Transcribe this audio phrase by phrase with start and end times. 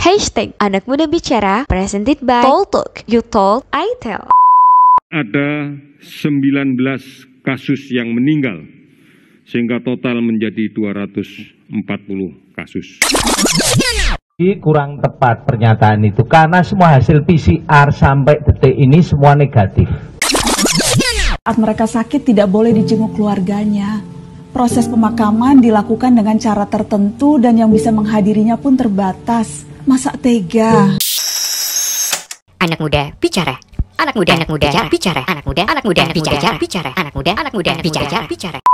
[0.00, 3.04] Hashtag Anak Muda Bicara presented by Talk.
[3.04, 4.32] You talk, I tell.
[5.12, 6.72] Ada 19
[7.44, 8.64] kasus yang meninggal
[9.44, 11.76] sehingga total menjadi 240
[12.56, 12.96] kasus.
[14.64, 19.84] kurang tepat pernyataan itu karena semua hasil PCR sampai detik ini semua negatif.
[21.44, 24.00] Saat mereka sakit tidak boleh dijenguk keluarganya.
[24.50, 29.62] Proses pemakaman dilakukan dengan cara tertentu dan yang bisa menghadirinya pun terbatas.
[29.86, 30.98] Masa tega?
[32.58, 33.54] Anak muda bicara.
[34.00, 35.22] Anak muda, anak muda bicara.
[35.28, 36.50] Anak muda, anak muda bicara.
[36.58, 36.90] Bicara.
[36.96, 38.26] Anak muda, anak muda bicara.
[38.26, 38.69] Bicara.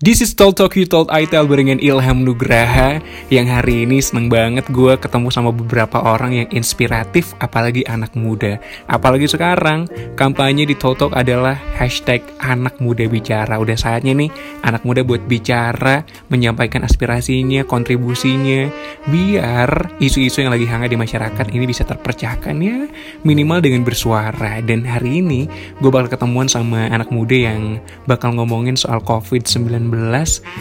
[0.00, 4.32] This is Talk Talk You Told I Tell barengan Ilham Nugraha Yang hari ini seneng
[4.32, 8.56] banget gue ketemu sama beberapa orang yang inspiratif Apalagi anak muda.
[8.88, 9.84] Apalagi sekarang
[10.16, 13.60] kampanye di Talk Talk adalah hashtag anak muda bicara.
[13.60, 14.32] Udah saatnya nih
[14.64, 18.72] anak muda buat bicara Menyampaikan aspirasinya, kontribusinya
[19.04, 22.88] Biar isu-isu yang lagi hangat di masyarakat ini bisa terpecahkan ya
[23.20, 24.64] Minimal dengan bersuara.
[24.64, 25.44] Dan hari ini
[25.76, 27.76] gue bakal ketemuan sama anak muda yang
[28.08, 29.89] bakal ngomongin soal COVID-19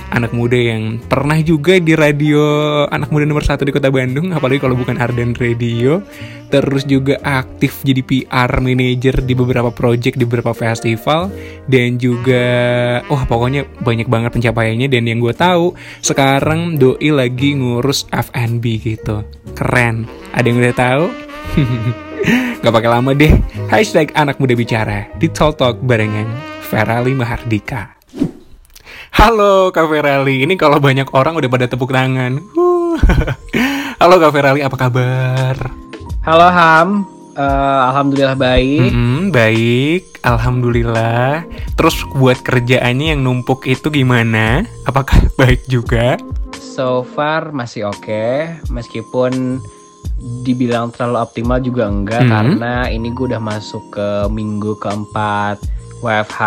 [0.10, 2.42] anak muda yang pernah juga di radio
[2.90, 6.02] anak muda nomor satu di kota Bandung apalagi kalau bukan Arden Radio.
[6.50, 11.30] Terus juga aktif jadi PR manager di beberapa project di beberapa festival.
[11.70, 12.46] Dan juga
[13.06, 14.90] wah pokoknya banyak banget pencapaiannya.
[14.90, 19.22] Dan yang gue tahu sekarang doi lagi ngurus FNB gitu.
[19.54, 20.10] Keren.
[20.34, 21.06] Ada yang udah tahu?
[22.66, 23.32] Gak pakai lama deh.
[23.72, 26.28] Hashtag anak muda bicara Di Talk Talk barengan
[26.66, 27.98] Ferali Mahardika
[29.20, 32.39] Halo Kak Ferali, ini kalau banyak orang udah pada tepuk tangan.
[34.00, 35.59] Halo Kak Ferali, apa kabar?
[36.23, 37.03] Halo Ham,
[37.36, 38.95] uh, alhamdulillah baik.
[38.95, 41.44] Hmm, baik, alhamdulillah.
[41.76, 44.64] Terus buat kerjaannya yang numpuk itu gimana?
[44.88, 46.16] Apakah baik juga?
[46.56, 48.56] So far masih oke, okay.
[48.72, 49.59] meskipun
[50.48, 52.31] dibilang terlalu optimal juga enggak hmm.
[52.31, 55.59] karena ini gue udah masuk ke minggu keempat
[56.00, 56.39] WFH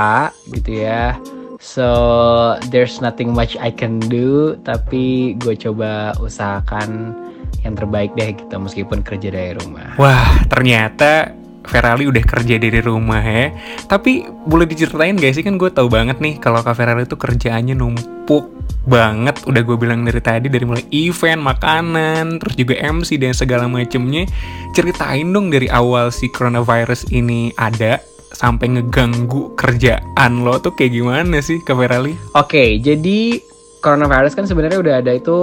[0.56, 1.20] gitu ya
[1.62, 7.14] So there's nothing much I can do, tapi gue coba usahakan
[7.62, 9.94] yang terbaik deh gitu, meskipun kerja dari rumah.
[9.94, 11.30] Wah ternyata
[11.62, 13.54] Ferrari udah kerja dari rumah ya.
[13.86, 17.78] Tapi boleh diceritain gak sih kan gue tahu banget nih kalau Kak Ferrari itu kerjaannya
[17.78, 18.50] numpuk
[18.82, 19.38] banget.
[19.46, 24.26] Udah gue bilang dari tadi dari mulai event, makanan, terus juga MC dan segala macemnya.
[24.74, 28.02] Ceritain dong dari awal si coronavirus ini ada
[28.32, 32.16] sampai ngeganggu kerjaan lo tuh kayak gimana sih ke Ferali?
[32.32, 33.38] Oke, okay, jadi
[33.82, 35.36] coronavirus kan sebenarnya udah ada itu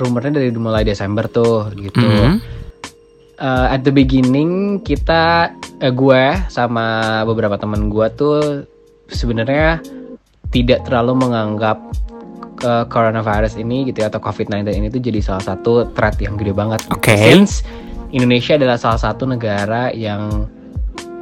[0.00, 2.00] rumornya dari mulai Desember tuh gitu.
[2.00, 2.34] Mm -hmm.
[3.38, 5.52] uh, at the beginning kita
[5.84, 8.64] uh, gue sama beberapa teman gue tuh
[9.12, 9.78] sebenarnya
[10.50, 11.78] tidak terlalu menganggap
[12.64, 16.56] uh, coronavirus ini gitu ya atau COVID-19 ini tuh jadi salah satu threat yang gede
[16.56, 16.80] banget.
[16.90, 17.12] Oke.
[17.12, 17.36] Okay.
[17.36, 17.66] Since
[18.16, 20.48] Indonesia adalah salah satu negara yang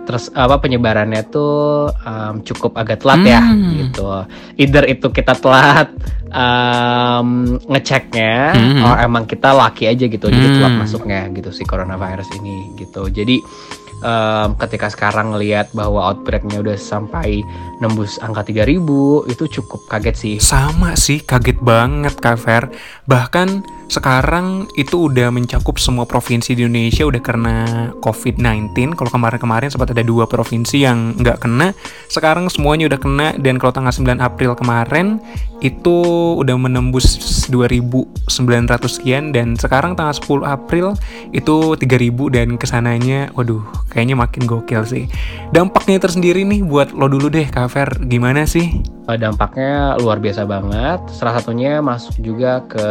[0.05, 3.53] terus apa penyebarannya tuh um, cukup agak telat ya, hmm.
[3.53, 4.05] ya gitu.
[4.61, 5.89] Either itu kita telat
[6.29, 8.81] um, ngeceknya, hmm.
[8.85, 10.35] atau emang kita laki aja gitu, hmm.
[10.37, 13.09] jadi telat masuknya gitu si coronavirus ini gitu.
[13.09, 13.41] Jadi
[14.05, 17.41] um, ketika sekarang ngelihat bahwa outbreaknya udah sampai
[17.81, 20.37] nembus angka 3000 itu cukup kaget sih.
[20.39, 22.65] Sama sih, kaget banget Kak Fer.
[23.09, 23.49] Bahkan
[23.89, 27.59] sekarang itu udah mencakup semua provinsi di Indonesia udah kena
[28.01, 28.97] COVID-19.
[28.97, 31.77] Kalau kemarin-kemarin sempat ada dua provinsi yang nggak kena,
[32.09, 35.21] sekarang semuanya udah kena dan kalau tanggal 9 April kemarin
[35.65, 35.97] itu
[36.41, 37.17] udah menembus
[37.49, 38.29] 2.900
[38.89, 40.87] sekian dan sekarang tanggal 10 April
[41.33, 45.09] itu 3.000 dan ke sananya waduh kayaknya makin gokil sih.
[45.53, 47.73] Dampaknya tersendiri nih buat lo dulu deh Kak
[48.09, 48.81] gimana sih?
[49.05, 51.01] Eh, dampaknya luar biasa banget.
[51.13, 52.89] Salah satunya masuk juga ke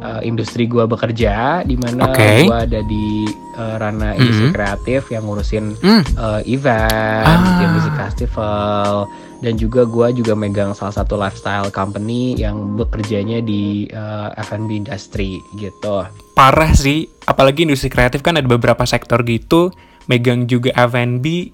[0.00, 2.48] uh, industri gua bekerja di mana okay.
[2.48, 4.56] gua ada di uh, ranah industri mm -hmm.
[4.56, 6.02] kreatif yang ngurusin mm.
[6.18, 7.70] uh, event, ah.
[7.70, 9.06] music festival
[9.44, 15.36] dan juga gue juga megang salah satu lifestyle company yang bekerjanya di uh, F&B industry
[15.60, 16.08] gitu.
[16.32, 19.68] Parah sih, apalagi industri kreatif kan ada beberapa sektor gitu,
[20.08, 21.52] megang juga F&B.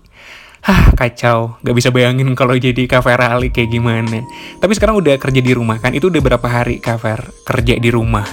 [0.60, 1.56] Hah, kacau.
[1.64, 4.20] Gak bisa bayangin kalau jadi kafe rally kayak gimana.
[4.60, 5.96] Tapi sekarang udah kerja di rumah kan?
[5.96, 7.16] Itu udah berapa hari kafe
[7.48, 8.28] kerja di rumah?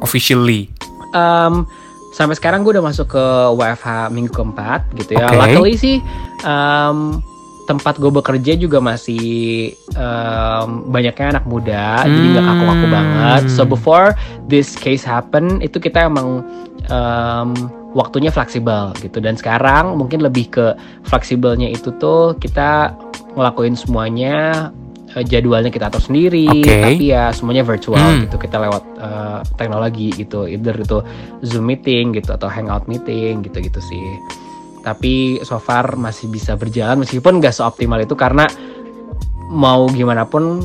[0.00, 0.72] Officially.
[1.12, 1.68] Um,
[2.16, 5.28] sampai sekarang gue udah masuk ke WFH minggu keempat gitu ya.
[5.28, 5.36] Okay.
[5.36, 5.96] Luckily sih
[6.48, 7.20] um,
[7.66, 12.14] tempat gue bekerja juga masih um, banyaknya anak muda hmm.
[12.14, 14.14] jadi nggak kaku-kaku banget so before
[14.46, 16.46] this case happen itu kita emang
[16.88, 17.50] um,
[17.96, 20.66] waktunya fleksibel gitu dan sekarang mungkin lebih ke
[21.02, 22.92] fleksibelnya itu tuh kita
[23.32, 24.68] ngelakuin semuanya
[25.12, 26.76] eh, jadwalnya kita atur sendiri, Oke.
[26.92, 28.28] tapi ya semuanya virtual Hmm.
[28.28, 28.36] gitu.
[28.36, 31.00] Kita lewat eh, teknologi gitu, either itu
[31.40, 34.04] Zoom meeting gitu atau Hangout meeting gitu-gitu sih.
[34.84, 38.44] Tapi so far masih bisa berjalan meskipun nggak seoptimal itu karena
[39.48, 40.60] mau gimana pun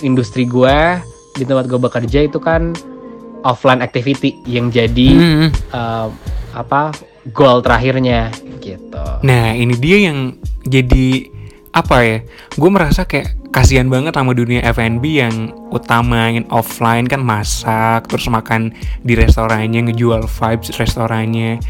[0.00, 0.76] industri gue
[1.34, 2.72] di tempat gue bekerja itu kan
[3.42, 5.48] offline activity yang jadi Hmm.
[5.52, 6.08] eh,
[6.54, 6.94] apa
[7.34, 8.30] goal terakhirnya
[8.62, 9.04] gitu.
[9.26, 11.28] Nah, ini dia yang jadi
[11.74, 12.18] apa ya?
[12.54, 18.74] Gue merasa kayak kasihan banget sama dunia F&B yang utamain offline kan masak, terus makan
[19.02, 21.62] di restorannya, ngejual vibes restorannya.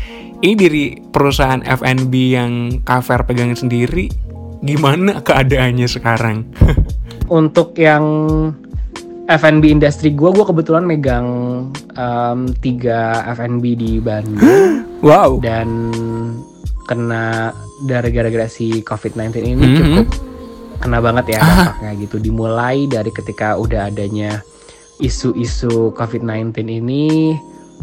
[0.45, 2.53] Ini dari perusahaan F&B yang
[2.85, 4.13] Kaver pegangin sendiri,
[4.61, 6.49] gimana keadaannya sekarang?
[7.41, 8.05] Untuk yang
[9.25, 11.26] F&B industri gue, gue kebetulan megang
[11.93, 15.41] em, tiga F&B di Bandung wow.
[15.41, 15.88] dan
[16.85, 17.49] kena
[17.82, 19.76] dari gara-gara si COVID-19 ini Mhm.
[19.81, 20.09] cukup
[20.76, 21.49] kena banget ya Ah.
[21.73, 22.17] dampaknya gitu.
[22.21, 24.44] Dimulai dari ketika udah adanya
[25.00, 27.32] isu-isu COVID-19 ini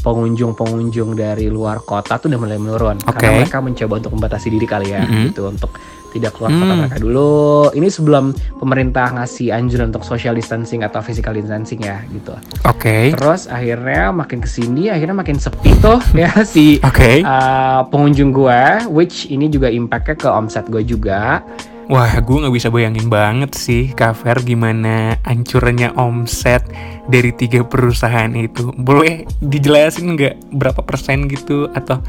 [0.02, 3.22] pengunjung-pengunjung dari luar kota tuh udah mulai menurun Oke.
[3.22, 5.24] karena mereka mencoba untuk membatasi diri kali ya Mhm.
[5.30, 5.72] gitu untuk
[6.12, 6.80] tidak keluar kota Hmm.
[6.84, 7.32] mereka dulu.
[7.72, 8.24] Ini sebelum
[8.60, 12.36] pemerintah ngasih anjuran untuk social distancing atau physical distancing ya gitu.
[12.68, 13.16] Oke.
[13.16, 17.24] Terus akhirnya makin ke sini akhirnya makin sepi tuh ya si Oke.
[17.24, 18.62] uh, pengunjung gue,
[18.92, 21.48] which ini juga impactnya ke omset gue juga.
[21.88, 26.64] Wah, gue nggak bisa bayangin banget sih, Kaver, gimana hancurnya omset
[27.12, 28.72] dari tiga perusahaan itu.
[28.80, 31.68] Boleh dijelasin nggak berapa persen gitu?
[31.76, 32.00] Atau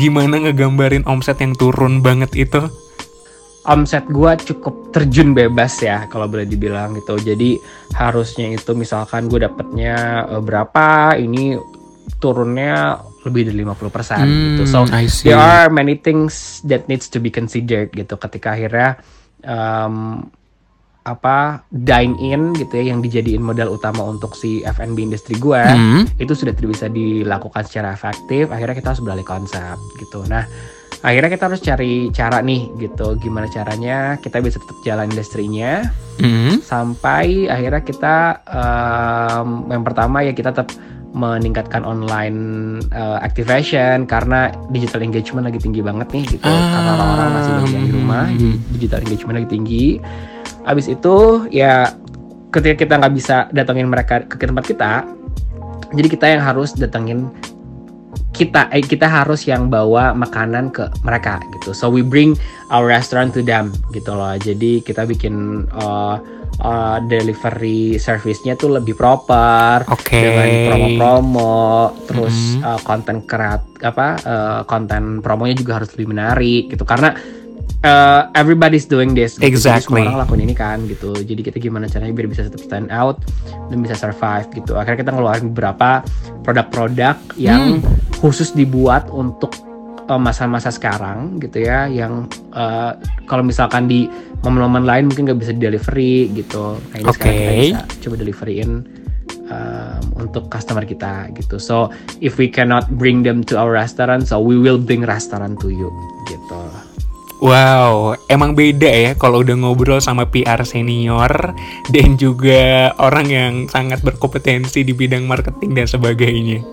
[0.00, 2.64] gimana ngegambarin omset yang turun banget itu?
[3.66, 7.20] Omset gue cukup terjun bebas ya kalau boleh dibilang gitu.
[7.20, 7.60] Jadi
[7.92, 11.58] harusnya itu misalkan gue dapetnya uh, berapa, ini
[12.16, 14.62] turunnya lebih dari 50% gitu.
[14.70, 15.28] So I see.
[15.28, 19.02] there are many things that needs to be considered gitu ketika akhirnya
[19.42, 20.26] um,
[21.06, 26.02] apa dine in gitu ya yang dijadiin modal utama untuk si F&B industri gue Hmm,
[26.18, 30.26] itu sudah tidak bisa dilakukan secara efektif akhirnya kita harus beralih konsep gitu.
[30.26, 30.42] Nah
[30.98, 35.86] akhirnya kita harus cari cara nih gitu gimana caranya kita bisa tetap jalan industrinya
[36.18, 40.74] hmm, sampai akhirnya kita em, yang pertama ya kita tetap
[41.12, 42.38] meningkatkan online
[42.90, 46.44] eh, activation karena digital engagement lagi tinggi banget nih gitu.
[46.44, 48.32] Karena orang-orang masih banyak di rumah Ah.
[48.32, 49.84] jadi digital engagement lagi tinggi
[50.66, 51.94] habis itu ya
[52.50, 54.92] ketika kita nggak bisa datengin mereka ke tempat kita
[55.94, 57.30] jadi kita yang harus datengin
[58.36, 62.36] kita eh, kita harus yang bawa makanan ke mereka gitu so we bring
[62.68, 66.20] our restaurant to them gitu loh jadi kita bikin uh,
[66.60, 70.20] uh, delivery service-nya tuh lebih proper Oke.
[70.20, 71.64] dengan promo-promo
[72.04, 72.60] terus Mhm.
[72.60, 77.16] uh, konten kerat apa uh, konten promonya juga harus lebih menarik gitu karena
[77.86, 79.38] uh, everybody's doing this.
[79.38, 79.46] Gitu.
[79.46, 80.02] Jadi Exactly.
[80.02, 81.14] semua orang lakuin ini kan gitu.
[81.14, 83.22] Jadi kita gimana caranya biar bisa tetap stand out
[83.70, 84.74] dan bisa survive gitu.
[84.74, 86.02] Akhirnya kita ngeluarin beberapa
[86.42, 87.82] produk-produk yang Hmm.
[88.18, 89.54] khusus dibuat untuk
[90.08, 91.86] uh, masa-masa sekarang gitu ya.
[91.86, 92.98] Yang uh,
[93.30, 94.10] kalau misalkan di
[94.42, 96.78] momen-momen lain mungkin nggak bisa di delivery gitu.
[96.92, 98.70] Nah ini sekarang kita bisa coba deliveryin
[99.50, 101.58] um, untuk customer kita gitu.
[101.58, 101.90] So
[102.22, 105.90] if we cannot bring them to our restaurant so we will bring restaurant to you
[106.26, 106.58] gitu
[107.36, 111.52] Wow, emang beda ya kalau udah ngobrol sama PR senior
[111.92, 116.64] dan juga orang yang sangat berkompetensi di bidang marketing dan sebagainya.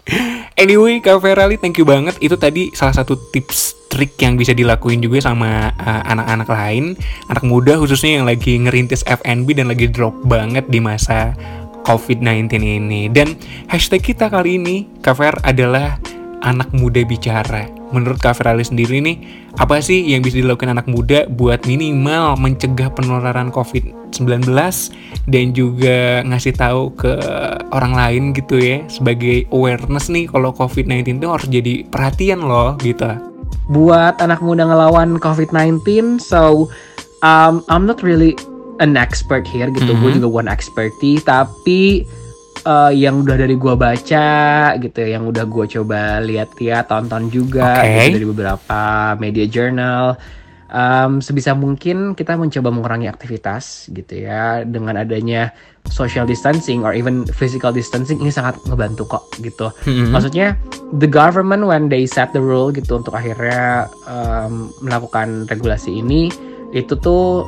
[0.54, 2.15] Anyway, Kak Ferali, thank you banget.
[2.21, 6.94] Itu tadi salah satu tips trik yang bisa dilakuin juga sama uh, anak-anak lain,
[7.28, 11.33] anak muda khususnya yang lagi ngerintis F&B dan lagi drop banget di masa
[11.83, 13.11] COVID-19 ini.
[13.11, 13.35] Dan
[13.68, 15.99] hashtag kita kali ini, Kak Fer, adalah
[16.44, 17.66] anak muda bicara.
[17.90, 19.18] Menurut Kak Ferali sendiri nih,
[19.56, 24.50] apa sih yang bisa dilakukan anak muda buat minimal mencegah penularan COVID-19
[25.26, 27.14] dan juga ngasih tahu ke
[27.69, 33.07] orang lain gitu ya sebagai awareness nih kalau COVID-19 itu harus jadi perhatian loh gitu.
[33.64, 35.80] buat anak muda ngelawan COVID-19
[36.19, 36.68] so
[37.23, 38.35] um, I'm not really
[38.83, 40.16] an expert here gitu gue Mhm.
[40.19, 42.04] juga bukan experty tapi
[42.66, 44.28] uh, yang udah dari gua baca
[44.78, 48.12] gitu ya, yang udah gua coba lihat-lihat tonton juga Oke.
[48.12, 48.82] gitu, dari beberapa
[49.20, 50.18] media journal
[50.74, 55.54] um, sebisa mungkin kita mencoba mengurangi aktivitas gitu ya dengan adanya
[55.88, 60.10] social distancing or even physical distancing ini sangat ngebantu kok gitu Mhm.
[60.12, 60.58] maksudnya
[60.98, 66.34] the government when they set the rule gitu untuk akhirnya um, melakukan regulasi ini
[66.74, 67.46] itu tuh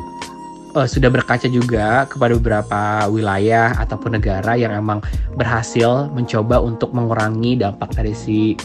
[0.76, 5.00] uh, sudah berkaca juga kepada beberapa wilayah ataupun negara yang emang
[5.40, 8.60] berhasil mencoba untuk mengurangi dampak dari si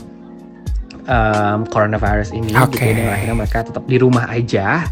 [1.06, 2.90] um, coronavirus ini gitu Oke.
[2.90, 4.84] ya, dan akhirnya mereka tetap di rumah aja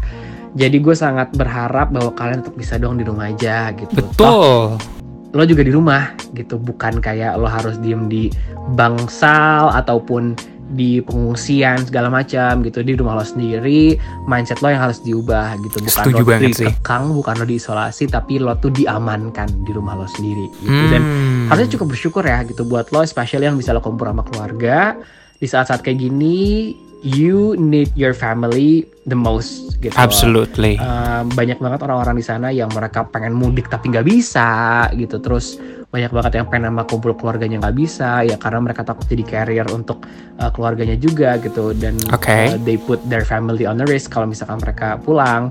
[0.57, 4.01] Jadi gue sangat berharap bahwa kalian tetap bisa dong di rumah aja gitu.
[4.17, 5.37] Toh, Betul.
[5.37, 8.33] lo juga di rumah gitu, bukan kayak lo harus diem di
[8.73, 10.33] bangsal ataupun
[10.69, 12.85] di pengungsian segala macam gitu.
[12.85, 13.97] Di rumah lo sendiri
[14.29, 15.81] mindset lo yang harus diubah gitu.
[15.81, 20.45] Bukan Setuju lo dikekang bukan lo diisolasi tapi lo tuh diamankan di rumah lo sendiri
[20.61, 20.83] gitu.
[20.93, 21.47] Dan Hmm.
[21.49, 24.93] harusnya cukup bersyukur ya gitu buat lo especially yang bisa lo kumpul sama keluarga.
[25.39, 29.95] Di saat-saat kayak gini you need your family the most gitu.
[29.95, 30.75] Absolutely.
[30.77, 35.17] Um, banyak banget orang-orang di sana yang mereka pengen mudik tapi nggak bisa gitu.
[35.23, 35.55] Terus
[35.89, 39.65] banyak banget yang pengen sama kumpul keluarganya nggak bisa ya karena mereka takut jadi carrier
[39.73, 40.05] untuk
[40.37, 42.29] uh, keluarganya juga gitu dan Oke.
[42.29, 45.49] uh, they put their family on the risk kalau misalkan mereka pulang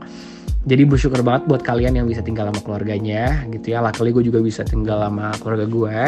[0.62, 4.38] jadi bersyukur banget buat kalian yang bisa tinggal sama keluarganya gitu ya luckily gue juga
[4.38, 5.98] bisa tinggal sama keluarga gue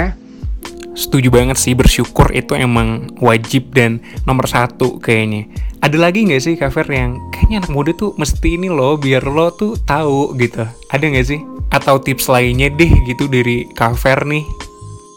[0.90, 5.46] Setuju banget sih bersyukur itu emang wajib dan nomor satu kayaknya.
[5.80, 9.54] Ada lagi nggak sih cover yang kayaknya anak muda tuh mesti ini loh biar lo
[9.54, 10.66] tuh tahu gitu.
[10.90, 11.40] Ada nggak sih?
[11.70, 14.44] Atau tips lainnya deh gitu dari cover nih?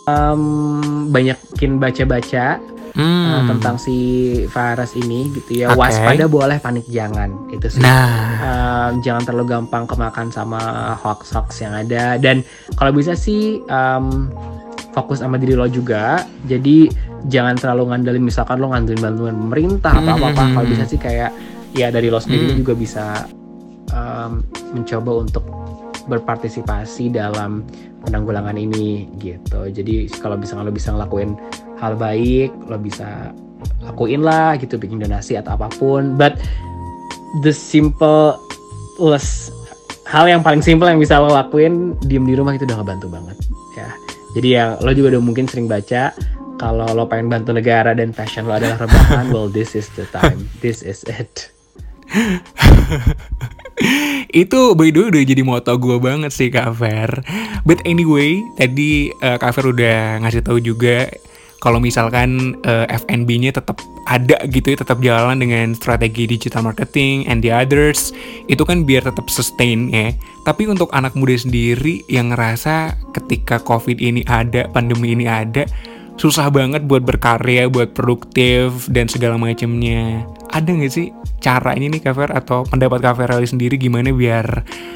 [0.04, 3.48] um, banyakin baca-baca uh, Hmm.
[3.50, 3.96] tentang si
[4.46, 5.80] virus ini gitu ya Oke.
[5.80, 10.60] waspada boleh panik jangan itu sih Nah, Um, jangan terlalu gampang kemakan sama
[11.00, 12.44] hoax-hoax yang ada dan
[12.76, 14.28] kalau bisa sih um,
[14.92, 16.92] fokus sama diri lo juga jadi
[17.26, 21.00] jangan terlalu ngandelin misalkan lo ngandelin bantuan pemerintah Hmm, apa apa hmm, kalau bisa sih
[21.00, 21.32] kayak
[21.72, 22.60] ya dari lo sendiri Hmm.
[22.60, 23.06] juga bisa
[23.90, 25.44] um, mencoba untuk
[26.08, 27.64] berpartisipasi dalam
[28.04, 29.72] penanggulangan ini gitu.
[29.72, 31.36] Jadi kalau bisa lo bisa ngelakuin
[31.80, 33.32] hal baik lo bisa
[33.84, 36.20] lakuin lah gitu bikin donasi atau apa pun.
[36.20, 36.40] But
[37.42, 39.56] the simplest
[40.08, 43.38] hal yang paling simple yang bisa lo lakuin diem di rumah itu udah ngebantu banget
[43.80, 43.90] ya.
[44.36, 46.12] Jadi ya lo juga udah mungkin sering baca
[46.62, 50.46] kalau lo pengen bantu negara dan passion lo adalah rebahan well this is the time.
[50.60, 51.50] This is it
[54.34, 56.76] itu by the way udah jadi moto gue banget sih Kak.
[57.64, 61.08] But anyway, tadi eh, Kak udah ngasih tahu juga
[61.64, 67.40] kalau misalkan eh, FNB-nya tetap ada gitu ya, tetap jalan dengan strategi digital marketing and
[67.40, 68.12] the others,
[68.52, 70.12] itu kan biar tetap sustain ya.
[70.44, 75.64] Tapi untuk anak muda sendiri yang ngerasa ketika COVID ini ada, pandemi ini ada,
[76.20, 80.28] susah banget buat berkarya, buat produktif dan segala macamnya.
[80.54, 81.10] Ada nggak sih
[81.42, 84.46] cara ini nih cover atau pendapat cover sendiri gimana biar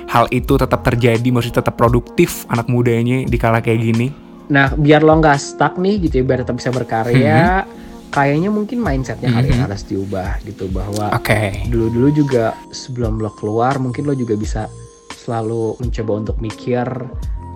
[0.07, 4.27] hal itu tetap terjadi, maksudnya tetap produktif anak mudanya di kala kayak gini?
[4.47, 7.67] nah biar lo nggak stuck nih gitu ya biar tetap bisa berkarya
[8.07, 11.67] kayaknya mungkin mindsetnya kali yang harus diubah gitu bahwa Oke.
[11.67, 14.71] dulu-dulu juga sebelum lo keluar mungkin lo juga bisa
[15.11, 16.87] selalu mencoba untuk mikir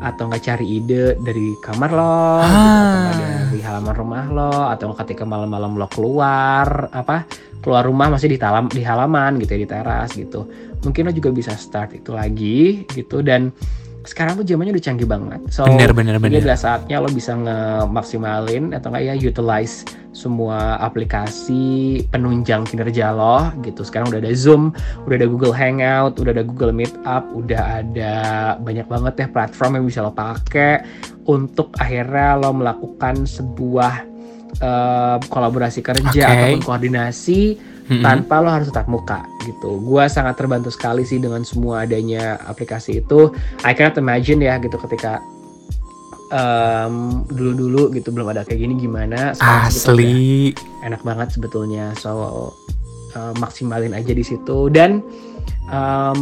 [0.02, 3.46] atau nggak cari ide dari kamar lo gitu, atau Ah.
[3.54, 7.30] dari halaman rumah lo atau ketika malam-malam lo keluar apa
[7.62, 10.50] keluar rumah masih di talam di halaman gitu ya di teras gitu
[10.82, 13.54] mungkin lo juga bisa start itu lagi gitu dan
[14.02, 16.42] sekarang tuh zamannya udah canggih banget so Bener bener ini bener.
[16.42, 23.88] adalah saatnya lo bisa ngemaksimalin atau enggak ya utilize semua aplikasi penunjang kinerja lo gitu.
[23.88, 24.76] Sekarang udah ada Zoom,
[25.08, 28.14] udah ada Google Hangout, udah ada Google Meetup, udah ada
[28.60, 30.84] banyak banget ya platform yang bisa lo pakai
[31.32, 33.94] untuk akhirnya lo melakukan sebuah
[34.60, 36.28] eh, kolaborasi kerja Oke.
[36.28, 37.40] ataupun koordinasi
[38.00, 39.84] Tanpa lo harus tatap muka gitu.
[39.84, 43.36] Gua sangat terbantu sekali sih dengan semua adanya aplikasi itu.
[43.68, 45.20] I cannot imagine ya gitu ketika
[46.32, 49.36] em, dulu-dulu gitu belum ada kayak gini gimana.
[49.36, 50.56] Udah Asli.
[50.88, 51.92] enak banget sebetulnya.
[52.00, 52.56] So
[53.12, 55.04] eh, maksimalin aja di situ dan
[55.68, 56.22] em,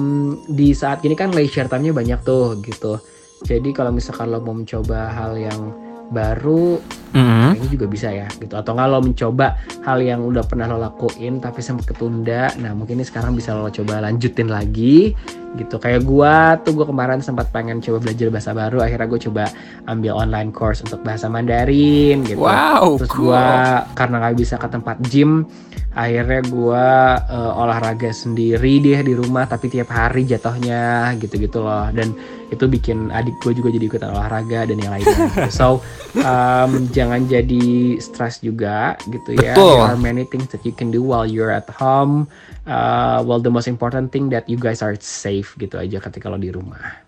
[0.49, 2.97] di saat ini kan leisure time-nya banyak tuh gitu.
[3.45, 5.71] Jadi kalau misalkan lo mau mencoba hal yang
[6.09, 7.57] baru Mm-mm.
[7.57, 11.41] ini juga bisa ya gitu atau nggak lo mencoba hal yang udah pernah lo lakuin
[11.41, 15.17] tapi sempat ketunda nah mungkin ini sekarang bisa lo coba lanjutin lagi
[15.57, 19.43] gitu kayak gua tuh gua kemarin sempat pengen coba belajar bahasa baru akhirnya gue coba
[19.89, 23.33] ambil online course untuk bahasa Mandarin gitu Wow, terus cool.
[23.33, 25.49] gua karena nggak bisa ke tempat gym
[25.97, 26.85] akhirnya gua
[27.25, 32.13] eh, olahraga sendiri deh di rumah tapi tiap hari jatuhnya gitu-gitu loh dan
[32.49, 35.49] itu bikin adik gue juga jadi ikutan olahraga dan yang lainnya gitu.
[35.61, 35.81] so
[36.21, 39.79] um, jangan jadi stres juga gitu ya Betul.
[39.79, 42.27] there are many things that you can do while you're at home
[42.67, 46.35] uh, well the most important thing that you guys are safe gitu aja ketika lo
[46.35, 47.07] di rumah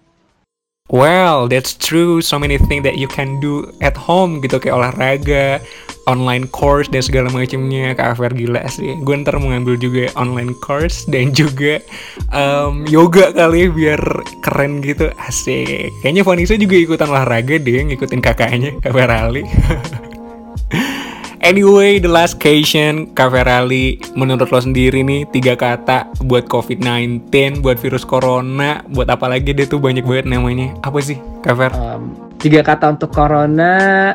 [0.91, 2.19] Well, that's true.
[2.19, 5.63] So many things that you can do at home gitu kayak olahraga,
[6.09, 7.93] online course dan segala macamnya.
[7.97, 8.97] Afer gila sih.
[9.01, 11.81] Gue ntar mau ngambil juga online course dan juga
[12.33, 14.01] em, yoga kali ya, biar
[14.41, 15.09] keren gitu.
[15.21, 15.91] Asik.
[16.01, 19.43] Kayaknya Vanessa juga ikutan olahraga deh, ngikutin kakaknya Kak Ali.
[21.41, 23.33] Anyway, the last question, Kak
[24.13, 29.65] menurut lo sendiri nih, tiga kata buat COVID-19, buat virus corona, buat apa lagi deh
[29.65, 30.69] tuh banyak banget namanya.
[30.85, 31.73] Apa sih, Kak?
[31.73, 34.13] Um, tiga kata untuk corona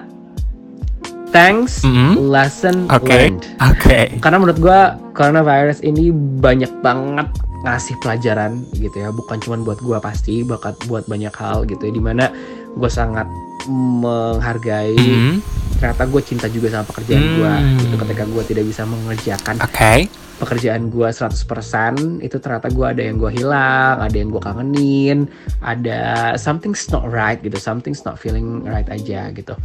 [1.37, 2.33] thanks Mhm.
[2.33, 3.99] lesson Oke, learned oke.
[4.25, 4.81] karena menurut gua
[5.13, 6.09] coronavirus ini
[6.41, 7.29] banyak banget
[7.61, 11.93] ngasih pelajaran gitu ya bukan cuma buat gua pasti bakat buat banyak hal gitu ya
[11.93, 12.33] di mana
[12.73, 13.25] gue sangat
[13.67, 15.35] menghargai Mhm.
[15.77, 17.79] ternyata gue cinta juga sama pekerjaan gua Hmm.
[17.81, 20.09] gitu ketika gue tidak bisa mengerjakan Oke.
[20.37, 25.25] pekerjaan gua 100% itu ternyata gua ada yang gua hilang, ada yang gua kangenin,
[25.61, 29.57] ada something's not right gitu, something's not feeling right aja gitu.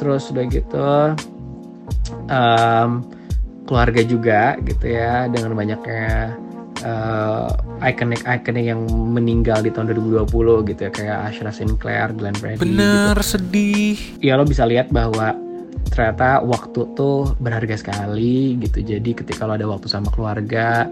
[0.00, 0.88] Terus udah gitu
[2.32, 2.90] em,
[3.68, 6.34] keluarga juga gitu ya dengan banyaknya
[6.82, 7.48] eh,
[7.92, 12.66] ikonik-ikonik yang meninggal di tahun 2020 gitu ya kayak Ashra Sinclair, Glenn Fredly gitu.
[12.66, 13.96] Bener, sedih.
[14.18, 15.36] ya lo bisa lihat bahwa
[15.92, 18.80] ternyata waktu tuh berharga sekali gitu.
[18.82, 20.88] Jadi ketika lo ada waktu sama keluarga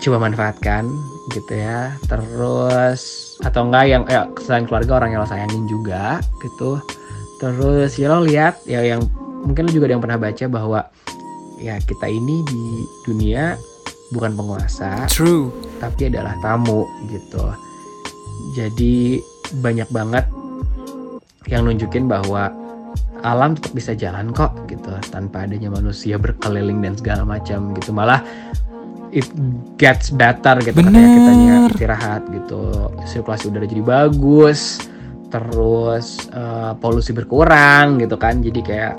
[0.00, 0.86] coba manfaatkan
[1.32, 1.96] gitu ya.
[2.06, 6.78] Terus atau enggak yang ya selain keluarga orang yang lo sayangin juga gitu
[7.40, 9.00] terus ya lo lihat ya yang
[9.48, 10.80] mungkin lo juga ada yang pernah baca bahwa
[11.60, 12.64] ya kita ini di
[13.08, 13.56] dunia
[14.12, 15.48] bukan penguasa True.
[15.80, 17.44] tapi adalah tamu gitu.
[18.58, 19.22] Jadi
[19.62, 20.26] banyak banget
[21.48, 22.52] yang nunjukin bahwa
[23.20, 28.24] alam tetap bisa jalan kok gitu tanpa adanya manusia berkeliling dan segala macam gitu malah
[29.12, 29.26] it
[29.76, 31.04] gets better gitu Bener.
[31.04, 34.88] kitanya istirahat gitu sirkulasi udara jadi bagus
[35.30, 38.94] terus eh, polusi berkurang gitu kan jadi kayak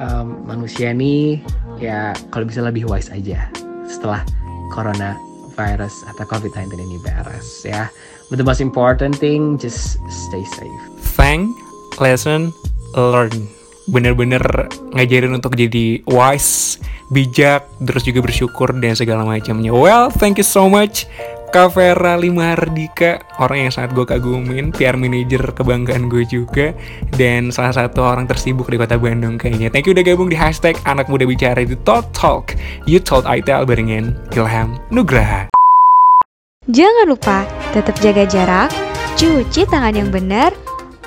[0.00, 1.44] em, manusia nih
[1.78, 3.46] ya kalau bisa lebih wise aja
[3.84, 4.24] setelah
[4.72, 5.16] corona
[5.54, 7.92] virus atau covid-19 ini beres ya
[8.32, 11.50] but the most important thing just stay safe Thank,
[11.98, 12.54] lesson,
[12.94, 13.50] learn.
[13.90, 16.78] Bener-bener ngajarin untuk jadi wise,
[17.10, 19.74] bijak, terus juga bersyukur dan segala macamnya.
[19.74, 21.10] Well, thank you so much.
[21.48, 26.76] Kak Vera Limardika, orang yang sangat gue kagumin, PR manager kebanggaan gue juga,
[27.16, 29.72] dan salah satu orang tersibuk di kota Bandung kayaknya.
[29.72, 32.52] Thank you udah gabung di hashtag Anak Muda Bicara di Talk Talk,
[32.84, 35.48] You Told ITL barengan Ilham Nugraha.
[36.68, 38.68] Jangan lupa tetap jaga jarak,
[39.16, 40.52] cuci tangan yang benar,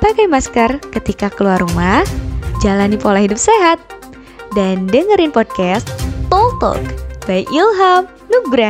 [0.02, 2.02] pakai masker ketika keluar rumah,
[2.66, 3.78] jalani pola hidup sehat,
[4.58, 5.86] dan dengerin podcast
[6.34, 6.82] Talk Talk
[7.30, 8.52] by Ilham Nugraha.